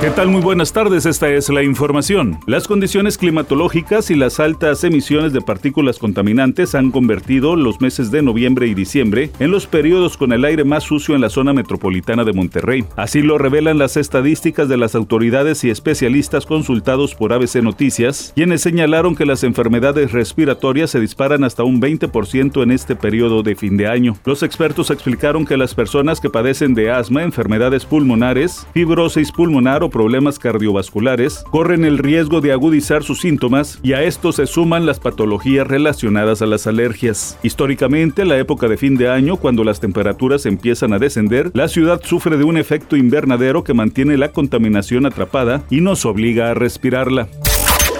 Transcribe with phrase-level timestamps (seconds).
[0.00, 0.28] ¿Qué tal?
[0.28, 2.38] Muy buenas tardes, esta es la información.
[2.46, 8.22] Las condiciones climatológicas y las altas emisiones de partículas contaminantes han convertido los meses de
[8.22, 12.22] noviembre y diciembre en los periodos con el aire más sucio en la zona metropolitana
[12.22, 12.84] de Monterrey.
[12.94, 18.60] Así lo revelan las estadísticas de las autoridades y especialistas consultados por ABC Noticias, quienes
[18.60, 23.76] señalaron que las enfermedades respiratorias se disparan hasta un 20% en este periodo de fin
[23.76, 24.16] de año.
[24.24, 29.87] Los expertos explicaron que las personas que padecen de asma, enfermedades pulmonares, fibrosis pulmonar o
[29.90, 35.00] problemas cardiovasculares corren el riesgo de agudizar sus síntomas y a esto se suman las
[35.00, 37.38] patologías relacionadas a las alergias.
[37.42, 42.00] Históricamente, la época de fin de año, cuando las temperaturas empiezan a descender, la ciudad
[42.02, 47.28] sufre de un efecto invernadero que mantiene la contaminación atrapada y nos obliga a respirarla.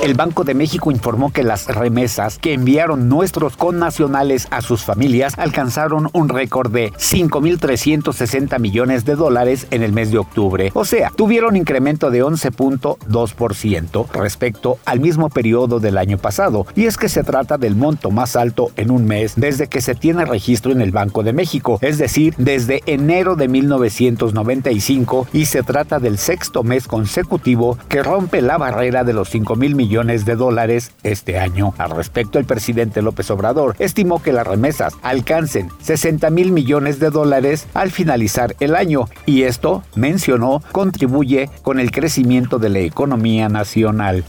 [0.01, 5.34] El Banco de México informó que las remesas que enviaron nuestros connacionales a sus familias
[5.37, 10.71] alcanzaron un récord de 5.360 millones de dólares en el mes de octubre.
[10.74, 16.65] O sea, tuvieron incremento de 11.2% respecto al mismo periodo del año pasado.
[16.76, 19.96] Y es que se trata del monto más alto en un mes desde que se
[19.96, 25.65] tiene registro en el Banco de México, es decir, desde enero de 1995 y se
[25.65, 30.27] trata del sexto mes consecutivo que rompe la barrera de los 5 mil millones millones
[30.27, 31.73] de dólares este año.
[31.79, 37.09] Al respecto, el presidente López Obrador estimó que las remesas alcancen 60 mil millones de
[37.09, 43.49] dólares al finalizar el año y esto, mencionó, contribuye con el crecimiento de la economía
[43.49, 44.25] nacional.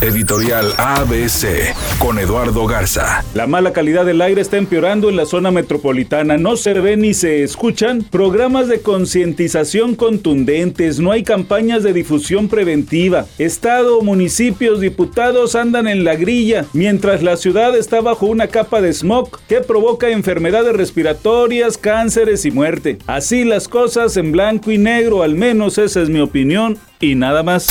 [0.00, 3.22] Editorial ABC con Eduardo Garza.
[3.34, 6.38] La mala calidad del aire está empeorando en la zona metropolitana.
[6.38, 11.00] No se ven ni se escuchan programas de concientización contundentes.
[11.00, 13.26] No hay campañas de difusión preventiva.
[13.38, 18.80] Estado, municipios, diputados diputados andan en la grilla, mientras la ciudad está bajo una capa
[18.80, 22.98] de smog que provoca enfermedades respiratorias, cánceres y muerte.
[23.08, 27.42] Así las cosas en blanco y negro, al menos esa es mi opinión y nada
[27.42, 27.66] más.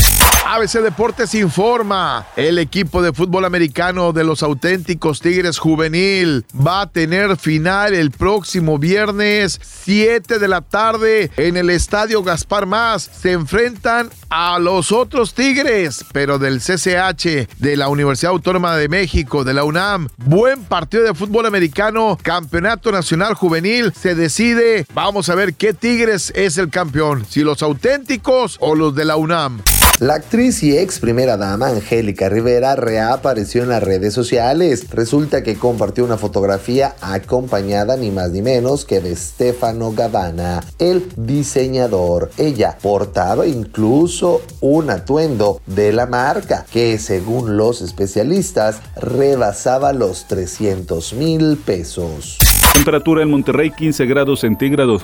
[0.45, 6.89] ABC Deportes informa, el equipo de fútbol americano de los auténticos Tigres Juvenil va a
[6.91, 13.03] tener final el próximo viernes 7 de la tarde en el Estadio Gaspar Más.
[13.03, 19.43] Se enfrentan a los otros Tigres, pero del CCH, de la Universidad Autónoma de México,
[19.43, 20.07] de la UNAM.
[20.17, 23.93] Buen partido de fútbol americano, Campeonato Nacional Juvenil.
[23.93, 28.95] Se decide, vamos a ver qué Tigres es el campeón, si los auténticos o los
[28.95, 29.61] de la UNAM.
[29.99, 34.87] La actriz y ex primera dama Angélica Rivera reapareció en las redes sociales.
[34.89, 41.07] Resulta que compartió una fotografía acompañada ni más ni menos que de Stefano Gabbana, el
[41.15, 42.31] diseñador.
[42.37, 51.13] Ella portaba incluso un atuendo de la marca que según los especialistas rebasaba los 300
[51.13, 52.39] mil pesos.
[52.73, 55.03] Temperatura en Monterrey 15 grados centígrados.